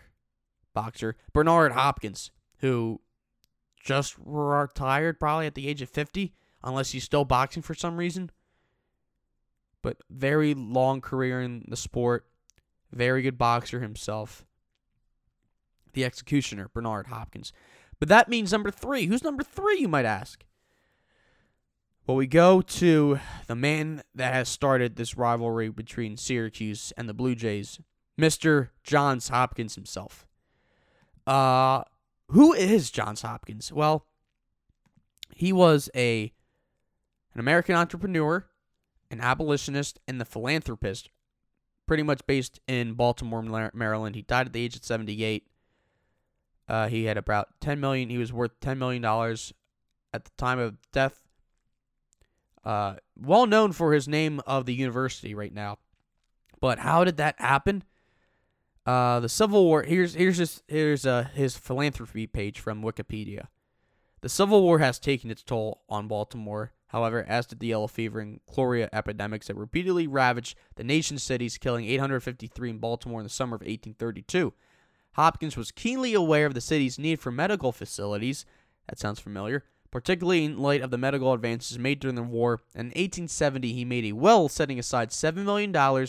[0.74, 3.00] boxer, Bernard Hopkins, who
[3.80, 6.34] just retired probably at the age of 50,
[6.64, 8.32] unless he's still boxing for some reason.
[9.82, 12.26] But very long career in the sport,
[12.90, 14.44] very good boxer himself
[15.92, 17.52] the executioner, Bernard Hopkins.
[17.98, 19.06] But that means number three.
[19.06, 20.44] Who's number three, you might ask?
[22.06, 27.14] Well, we go to the man that has started this rivalry between Syracuse and the
[27.14, 27.80] Blue Jays,
[28.20, 28.70] Mr.
[28.82, 30.26] Johns Hopkins himself.
[31.26, 31.84] Uh,
[32.28, 33.72] who is Johns Hopkins?
[33.72, 34.06] Well,
[35.34, 36.32] he was a
[37.34, 38.46] an American entrepreneur,
[39.10, 41.08] an abolitionist, and the philanthropist,
[41.86, 44.16] pretty much based in Baltimore, Maryland.
[44.16, 45.46] He died at the age of 78.
[46.68, 48.08] Uh, he had about 10 million.
[48.08, 49.52] He was worth 10 million dollars
[50.12, 51.22] at the time of death.
[52.64, 55.78] Uh, well known for his name of the university right now.
[56.60, 57.82] But how did that happen?
[58.86, 59.82] Uh, the Civil War.
[59.82, 63.48] Here's here's just here's uh, his philanthropy page from Wikipedia.
[64.20, 68.20] The Civil War has taken its toll on Baltimore, However, as did the yellow fever
[68.20, 73.30] and cholera epidemics that repeatedly ravaged the nation's cities, killing 853 in Baltimore in the
[73.30, 74.52] summer of 1832.
[75.14, 78.44] Hopkins was keenly aware of the city's need for medical facilities.
[78.88, 79.64] That sounds familiar.
[79.90, 82.62] Particularly in light of the medical advances made during the war.
[82.74, 86.06] In 1870, he made a will setting aside $7 million,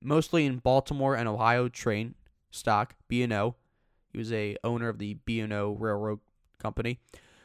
[0.00, 2.14] mostly in Baltimore and Ohio train
[2.50, 3.56] stock, B&O.
[4.12, 6.20] He was a owner of the B&O Railroad
[6.58, 7.00] Company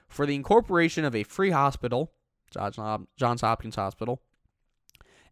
[0.08, 2.12] for the incorporation of a free hospital,
[2.52, 4.22] Johns Hopkins Hospital,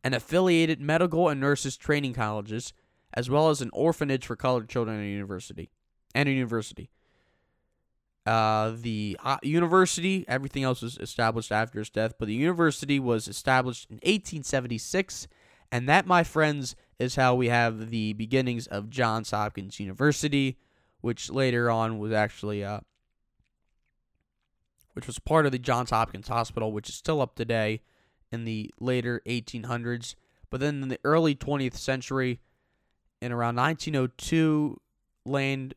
[0.03, 2.73] and affiliated medical and nurses training colleges,
[3.13, 5.69] as well as an orphanage for colored children and a university.
[6.13, 6.89] And a university.
[8.25, 13.27] Uh, the uh, university, everything else was established after his death, but the university was
[13.27, 15.27] established in 1876,
[15.71, 20.59] and that, my friends, is how we have the beginnings of Johns Hopkins University,
[20.99, 22.81] which later on was actually uh,
[24.93, 27.81] which was part of the Johns Hopkins Hospital, which is still up today
[28.31, 30.15] in the later 1800s.
[30.49, 32.39] But then in the early 20th century,
[33.21, 34.79] in around 1902,
[35.25, 35.73] land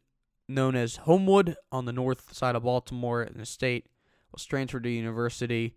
[0.49, 3.87] known as Homewood on the north side of Baltimore in the state
[4.33, 5.77] was transferred to university.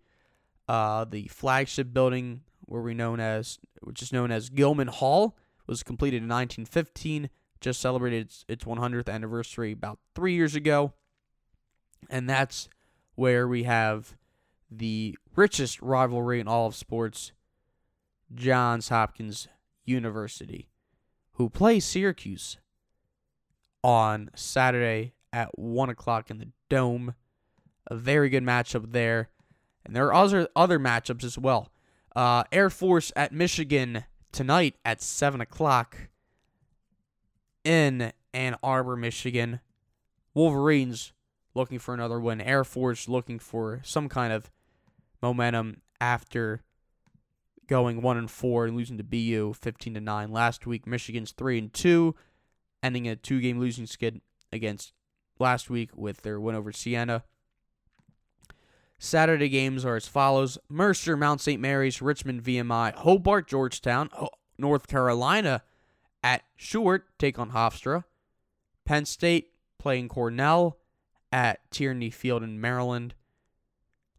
[0.68, 5.82] Uh, the flagship building, where we known as, which is known as Gilman Hall, was
[5.82, 7.30] completed in 1915.
[7.60, 10.92] Just celebrated its, its 100th anniversary about three years ago,
[12.08, 12.68] and that's
[13.16, 14.16] where we have
[14.70, 17.32] the richest rivalry in all of sports,
[18.32, 19.48] Johns Hopkins
[19.84, 20.68] University,
[21.38, 22.58] who plays Syracuse
[23.82, 27.14] on Saturday at 1 o'clock in the Dome.
[27.86, 29.30] A very good matchup there.
[29.86, 31.70] And there are other, other matchups as well.
[32.14, 36.08] Uh, Air Force at Michigan tonight at 7 o'clock
[37.64, 39.60] in Ann Arbor, Michigan.
[40.34, 41.12] Wolverines
[41.54, 42.40] looking for another win.
[42.40, 44.50] Air Force looking for some kind of
[45.22, 46.62] momentum after
[47.68, 50.86] going one and four and losing to BU 15 to nine last week.
[50.86, 52.14] Michigan's three and two,
[52.82, 54.20] ending a two-game losing skid
[54.52, 54.92] against
[55.38, 57.22] last week with their win over Siena.
[58.98, 61.60] Saturday games are as follows: Mercer, Mount St.
[61.60, 64.10] Mary's, Richmond, VMI, Hobart, Georgetown,
[64.58, 65.62] North Carolina
[66.22, 68.04] at Stuart take on Hofstra,
[68.84, 70.78] Penn State playing Cornell,
[71.30, 73.14] at Tierney Field in Maryland.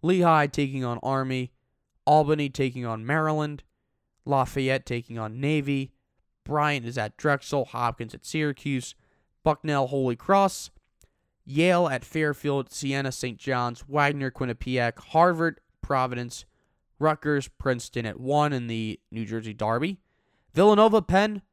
[0.02, 1.52] Lehigh taking on Army.
[2.10, 3.62] Albany taking on Maryland.
[4.26, 5.92] Lafayette taking on Navy.
[6.44, 7.66] Bryant is at Drexel.
[7.66, 8.96] Hopkins at Syracuse.
[9.44, 10.72] Bucknell, Holy Cross.
[11.46, 12.72] Yale at Fairfield.
[12.72, 13.38] Siena, St.
[13.38, 13.82] John's.
[13.88, 14.98] Wagner, Quinnipiac.
[14.98, 16.46] Harvard, Providence.
[16.98, 20.00] Rutgers, Princeton at 1 in the New Jersey Derby.
[20.56, 21.44] Villanova, Penn.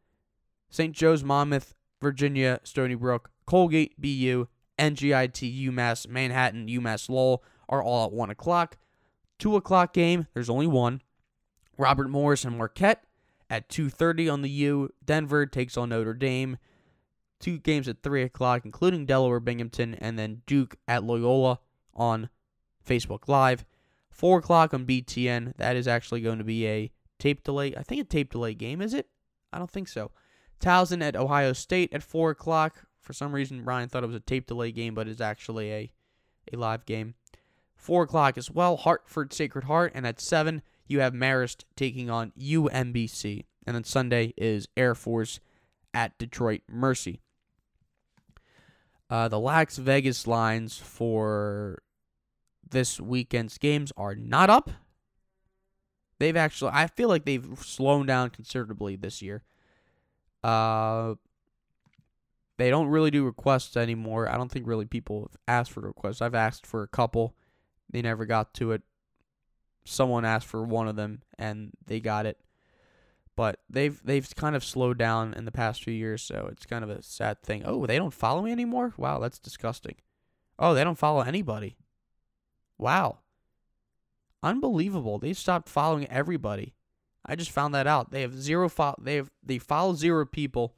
[0.71, 0.95] St.
[0.95, 1.75] Joe's, Monmouth.
[2.01, 3.31] Virginia, Stony Brook.
[3.45, 4.49] Colgate, BU.
[4.79, 8.79] NJIT, UMass, Manhattan, UMass Lowell are all at 1 o'clock.
[9.39, 11.03] 2 o'clock game, there's only one.
[11.79, 13.05] Robert Morris and Marquette
[13.51, 14.91] at 2.30 on the U.
[15.05, 16.59] Denver takes on Notre Dame.
[17.39, 21.61] Two games at 3 o'clock, including Delaware Binghamton, and then Duke at Loyola
[21.95, 22.31] on
[22.87, 23.65] Facebook Live.
[24.11, 25.55] 4 o'clock on BTN.
[25.57, 27.75] That is actually going to be a tape delay.
[27.77, 29.09] I think a tape delay game, is it?
[29.53, 30.11] I don't think so.
[30.61, 32.87] Towson at Ohio State at 4 o'clock.
[33.03, 35.93] For some reason, Ryan thought it was a tape delay game, but it's actually a,
[36.53, 37.15] a live game.
[37.77, 39.93] 4 o'clock as well, Hartford Sacred Heart.
[39.95, 43.45] And at 7, you have Marist taking on UMBC.
[43.67, 45.41] And then Sunday is Air Force
[45.93, 47.21] at Detroit Mercy.
[49.09, 51.83] Uh, the Las Vegas lines for
[52.69, 54.71] this weekend's games are not up.
[56.19, 59.43] They've actually, I feel like they've slowed down considerably this year.
[60.43, 61.15] Uh,
[62.57, 64.29] they don't really do requests anymore.
[64.29, 66.23] I don't think really people have asked for requests.
[66.23, 67.35] I've asked for a couple.
[67.91, 68.83] They never got to it.
[69.85, 72.39] Someone asked for one of them and they got it.
[73.37, 76.83] But they've they've kind of slowed down in the past few years, so it's kind
[76.83, 77.63] of a sad thing.
[77.67, 78.95] Oh, they don't follow me anymore?
[78.97, 79.97] Wow, that's disgusting.
[80.59, 81.77] Oh, they don't follow anybody.
[82.79, 83.19] Wow.
[84.43, 85.19] Unbelievable.
[85.19, 86.75] They stopped following everybody.
[87.27, 88.11] I just found that out.
[88.11, 90.75] They have zero fo- they have they follow zero people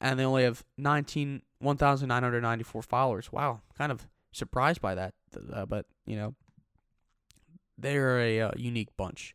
[0.00, 3.32] and they only have 19 1994 followers.
[3.32, 5.14] Wow, kind of surprised by that,
[5.52, 6.34] uh, but you know,
[7.76, 9.34] they're a uh, unique bunch.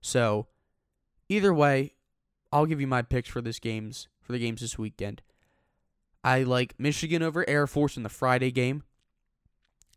[0.00, 0.46] So,
[1.28, 1.94] either way,
[2.52, 5.22] I'll give you my picks for this games for the games this weekend.
[6.24, 8.82] I like Michigan over Air Force in the Friday game.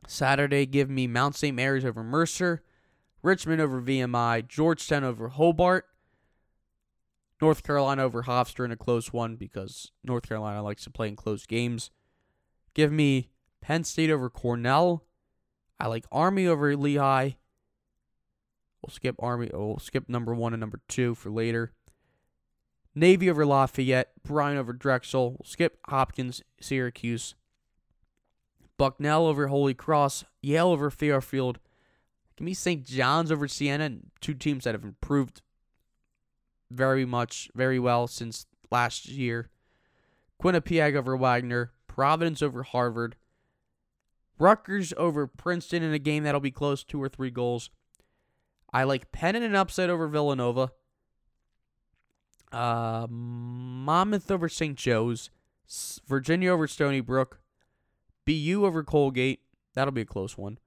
[0.07, 1.55] Saturday, give me Mount St.
[1.55, 2.63] Mary's over Mercer,
[3.21, 5.85] Richmond over VMI, Georgetown over Hobart,
[7.41, 11.15] North Carolina over Hofstra in a close one because North Carolina likes to play in
[11.15, 11.91] close games.
[12.73, 13.29] Give me
[13.61, 15.03] Penn State over Cornell.
[15.81, 17.31] I like Army over Lehigh.
[18.81, 19.49] We'll skip Army.
[19.51, 21.71] Oh, we'll skip number one and number two for later.
[22.93, 24.11] Navy over Lafayette.
[24.23, 25.31] Bryant over Drexel.
[25.31, 27.33] We'll skip Hopkins, Syracuse.
[28.77, 30.23] Bucknell over Holy Cross.
[30.43, 31.57] Yale over Fairfield.
[32.35, 32.85] Give me St.
[32.85, 33.97] John's over Siena.
[34.19, 35.41] Two teams that have improved
[36.69, 39.49] very much, very well since last year.
[40.39, 41.71] Quinnipiac over Wagner.
[41.87, 43.15] Providence over Harvard.
[44.41, 47.69] Rutgers over Princeton in a game that'll be close, two or three goals.
[48.73, 50.71] I like Penn in an upset over Villanova.
[52.51, 54.75] Uh, Monmouth over St.
[54.75, 55.29] Joe's.
[56.07, 57.39] Virginia over Stony Brook.
[58.25, 59.41] BU over Colgate.
[59.75, 60.57] That'll be a close one.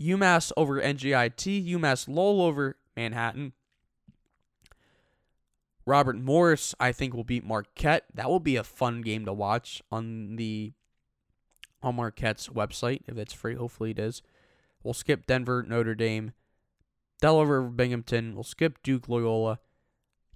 [0.00, 1.68] UMass over NJIT.
[1.68, 3.52] UMass Lowell over Manhattan.
[5.86, 8.04] Robert Morris, I think, will beat Marquette.
[8.12, 10.72] That will be a fun game to watch on the
[11.82, 13.54] on Marquette's website if it's free.
[13.54, 14.22] Hopefully it is.
[14.82, 16.32] We'll skip Denver, Notre Dame,
[17.20, 18.34] Delaware Binghamton.
[18.34, 19.60] We'll skip Duke, Loyola.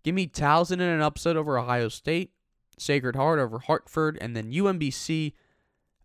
[0.04, 2.30] Give me Towson in an upset over Ohio State,
[2.78, 5.32] Sacred Heart over Hartford, and then UMBC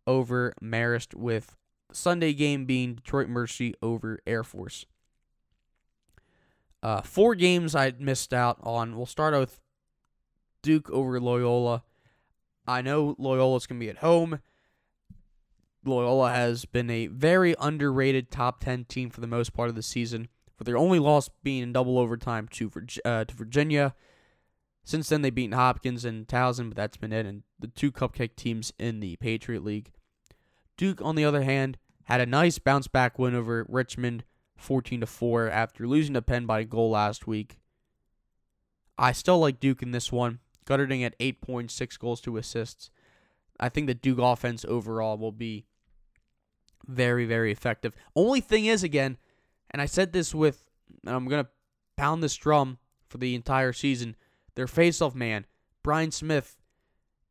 [0.08, 1.56] over Marist with
[1.94, 4.86] Sunday game being Detroit Mercy over Air Force.
[6.82, 8.98] Uh, four games I missed out on.
[8.98, 9.60] We'll start with
[10.64, 11.84] Duke over Loyola.
[12.68, 14.40] I know Loyola's going to be at home.
[15.84, 19.82] Loyola has been a very underrated top 10 team for the most part of the
[19.82, 20.28] season,
[20.60, 22.72] with their only loss being in double overtime to,
[23.04, 23.96] uh, to Virginia.
[24.84, 28.36] Since then, they've beaten Hopkins and Towson, but that's been it, and the two cupcake
[28.36, 29.92] teams in the Patriot League.
[30.78, 34.24] Duke, on the other hand, had a nice bounce back win over Richmond
[34.58, 37.58] 14 to 4 after losing to Penn by a goal last week.
[38.98, 42.92] I still like Duke in this one, guttering at 8.6 goals to assists.
[43.60, 45.66] I think the Duke offense overall will be
[46.88, 47.94] very, very effective.
[48.16, 49.18] Only thing is, again,
[49.70, 50.64] and I said this with,
[51.06, 51.50] and I'm going to
[51.98, 52.78] pound this drum
[53.08, 54.16] for the entire season,
[54.56, 55.46] their faceoff man,
[55.84, 56.58] Brian Smith,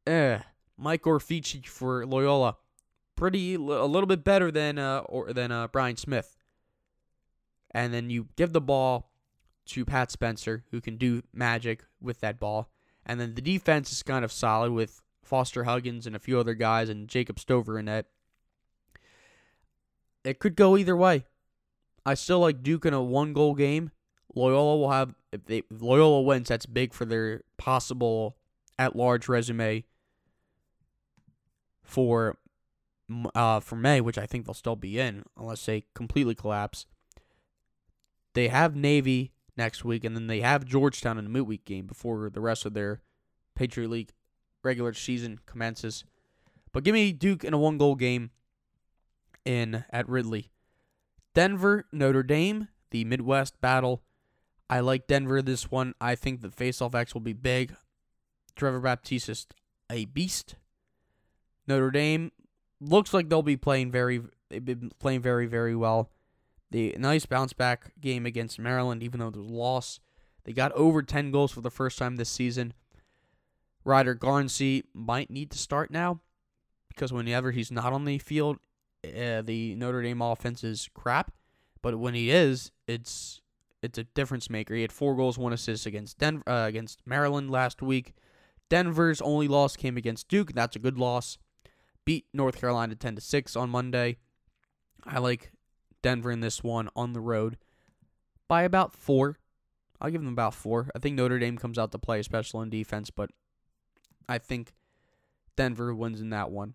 [0.07, 0.41] eh,
[0.77, 2.57] Mike Orfici for Loyola,
[3.17, 6.39] pretty a little bit better than uh or than uh Brian Smith
[7.71, 9.11] and then you give the ball
[9.67, 12.71] to Pat Spencer, who can do magic with that ball.
[13.07, 16.55] And then the defense is kind of solid with Foster Huggins and a few other
[16.55, 18.07] guys and Jacob Stover in it.
[20.25, 21.25] It could go either way.
[22.05, 23.91] I still like Duke in a one goal game.
[24.35, 28.37] Loyola will have if they if Loyola wins, that's big for their possible
[28.79, 29.85] at large resume
[31.83, 32.39] for
[33.35, 36.87] uh for May, which I think they'll still be in unless they completely collapse.
[38.35, 42.31] They have Navy next week, and then they have Georgetown in the midweek game before
[42.31, 43.03] the rest of their
[43.55, 44.13] Patriot League
[44.63, 46.05] regular season commences.
[46.73, 48.31] But give me Duke in a one goal game
[49.45, 50.51] in at Ridley.
[51.35, 54.03] Denver, Notre Dame, the Midwest battle.
[54.69, 55.95] I like Denver this one.
[56.01, 57.75] I think the faceoff X will be big.
[58.57, 59.47] Trevor Baptiste is
[59.91, 60.57] a beast.
[61.67, 62.33] Notre Dame
[62.81, 66.11] looks like they'll be playing very they've been playing very, very well.
[66.71, 70.01] The nice bounce back game against Maryland, even though there was a loss.
[70.45, 72.73] They got over 10 goals for the first time this season.
[73.85, 76.21] Ryder Garnsey might need to start now
[76.89, 78.59] because whenever he's not on the field,
[79.05, 81.33] uh, the Notre Dame offense is crap.
[81.83, 83.41] But when he is, it's
[83.83, 84.75] it's a difference maker.
[84.75, 88.15] He had four goals, one assist against Denver, uh, against Maryland last week.
[88.69, 90.51] Denver's only loss came against Duke.
[90.51, 91.39] And that's a good loss.
[92.05, 94.17] Beat North Carolina 10 to 6 on Monday.
[95.05, 95.53] I like
[96.03, 97.57] Denver in this one on the road
[98.49, 99.39] by about four.
[100.01, 100.91] I'll give them about four.
[100.95, 103.31] I think Notre Dame comes out to play, especially in defense, but
[104.29, 104.73] I think
[105.57, 106.75] Denver wins in that one.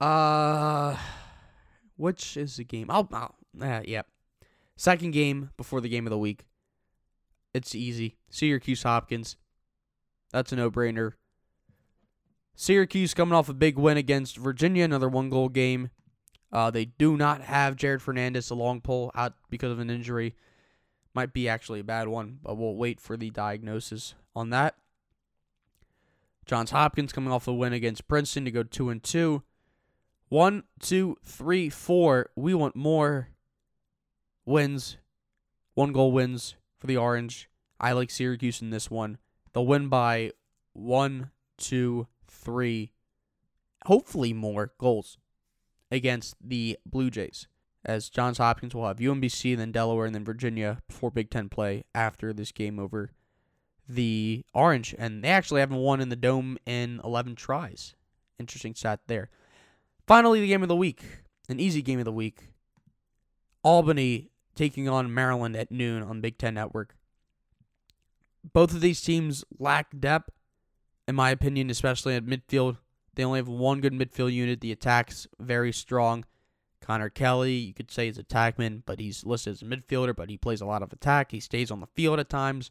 [0.00, 0.96] Uh,
[1.96, 2.90] which is the game?
[2.90, 4.02] I'll, I'll uh, yeah.
[4.76, 6.46] Second game before the game of the week.
[7.52, 8.16] It's easy.
[8.30, 9.36] Syracuse Hopkins.
[10.32, 11.14] That's a no brainer.
[12.54, 15.90] Syracuse coming off a big win against Virginia, another one goal game.
[16.52, 20.34] Uh, they do not have Jared Fernandez, a long pull out because of an injury.
[21.14, 24.76] Might be actually a bad one, but we'll wait for the diagnosis on that.
[26.46, 29.42] Johns Hopkins coming off a win against Princeton to go two and two.
[30.28, 32.30] One, two, three, four.
[32.36, 33.28] We want more
[34.44, 34.98] wins.
[35.74, 37.48] One goal wins for the Orange.
[37.80, 39.18] I like Syracuse in this one.
[39.52, 40.32] They'll win by
[40.72, 42.92] one, two, three,
[43.86, 45.18] hopefully more goals
[45.90, 47.46] against the Blue Jays.
[47.84, 51.84] As Johns Hopkins will have UMBC, then Delaware, and then Virginia before Big Ten play
[51.94, 53.12] after this game over
[53.88, 54.94] the Orange.
[54.98, 57.94] And they actually haven't won in the Dome in 11 tries.
[58.38, 59.30] Interesting stat there.
[60.08, 61.02] Finally, the game of the week.
[61.50, 62.48] An easy game of the week.
[63.62, 66.96] Albany taking on Maryland at noon on Big Ten Network.
[68.54, 70.30] Both of these teams lack depth,
[71.06, 72.78] in my opinion, especially at midfield.
[73.14, 74.62] They only have one good midfield unit.
[74.62, 76.24] The attack's very strong.
[76.80, 80.38] Connor Kelly, you could say he's attackman, but he's listed as a midfielder, but he
[80.38, 81.32] plays a lot of attack.
[81.32, 82.70] He stays on the field at times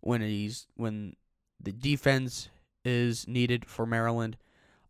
[0.00, 1.14] when he's when
[1.60, 2.48] the defense
[2.86, 4.38] is needed for Maryland.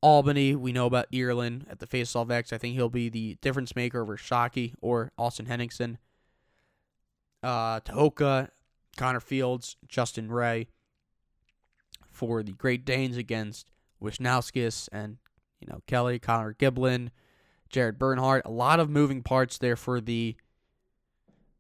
[0.01, 2.53] Albany, we know about Ierlan at the faceoff X.
[2.53, 5.99] I think he'll be the difference maker over Shockey or Austin Henningsen.
[7.43, 8.51] Uh, Tehoka,
[8.97, 10.65] Connor Fields, Justin Reh
[12.11, 13.71] for the Great Danes against
[14.03, 15.19] Wisnauskas and
[15.61, 17.11] you know Kelly, Connor Giblin,
[17.69, 18.45] Jared Bernhardt.
[18.45, 20.37] A lot of moving parts there for the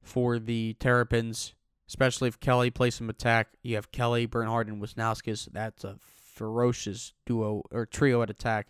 [0.02, 1.54] for the Terrapins,
[1.88, 3.48] especially if Kelly plays some attack.
[3.62, 5.48] You have Kelly, Bernhardt, and Wisnauskas.
[5.52, 5.96] That's a
[6.38, 8.68] ferocious duo or trio at attack.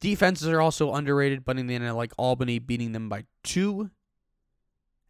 [0.00, 3.90] Defenses are also underrated, but in the end, like Albany beating them by two,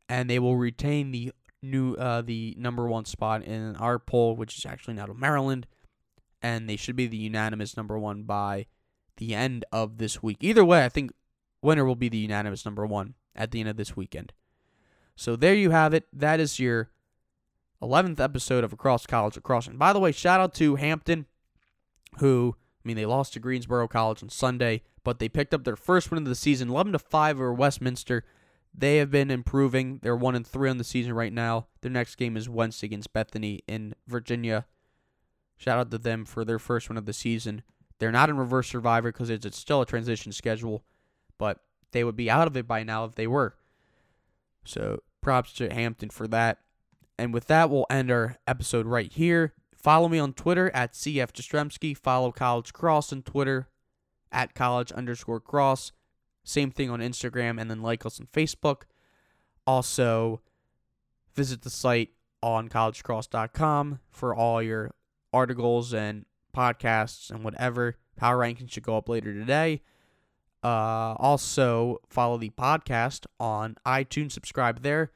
[0.08, 4.58] and they will retain the new uh, the number one spot in our poll, which
[4.58, 5.68] is actually now to Maryland,
[6.42, 8.66] and they should be the unanimous number one by
[9.18, 10.38] the end of this week.
[10.40, 11.12] Either way, I think
[11.62, 14.32] winner will be the unanimous number one at the end of this weekend.
[15.14, 16.08] So there you have it.
[16.12, 16.90] That is your
[17.82, 19.68] 11th episode of Across College Across.
[19.68, 21.26] And by the way, shout out to Hampton,
[22.18, 25.76] who, I mean, they lost to Greensboro College on Sunday, but they picked up their
[25.76, 28.24] first win of the season, 11 to 5 over Westminster.
[28.72, 29.98] They have been improving.
[30.02, 31.66] They're 1 and 3 on the season right now.
[31.80, 34.66] Their next game is Wednesday against Bethany in Virginia.
[35.56, 37.62] Shout out to them for their first win of the season.
[37.98, 40.84] They're not in reverse survivor because it's still a transition schedule,
[41.36, 41.60] but
[41.92, 43.56] they would be out of it by now if they were.
[44.64, 46.58] So props to Hampton for that.
[47.20, 49.52] And with that, we'll end our episode right here.
[49.76, 51.94] Follow me on Twitter at CF Jastrzembski.
[51.94, 53.68] Follow College Cross on Twitter
[54.32, 55.92] at college underscore cross.
[56.44, 58.84] Same thing on Instagram, and then like us on Facebook.
[59.66, 60.40] Also,
[61.34, 62.10] visit the site
[62.42, 64.90] on collegecross.com for all your
[65.30, 66.24] articles and
[66.56, 67.96] podcasts and whatever.
[68.16, 69.82] Power rankings should go up later today.
[70.64, 74.32] Uh, also, follow the podcast on iTunes.
[74.32, 75.10] Subscribe there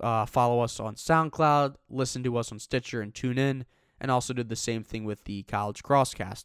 [0.00, 3.64] uh, follow us on SoundCloud, listen to us on Stitcher, and tune in.
[3.98, 6.44] And also do the same thing with the College Crosscast.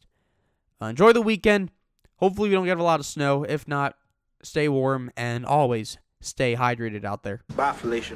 [0.81, 1.69] Uh, enjoy the weekend.
[2.15, 3.43] Hopefully, we don't get a lot of snow.
[3.43, 3.95] If not,
[4.41, 7.41] stay warm and always stay hydrated out there.
[7.55, 8.15] Bye, Felicia.